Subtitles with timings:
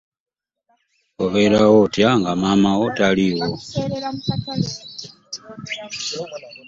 [1.23, 3.49] Obeerawo otya nga maama wo taliiwo?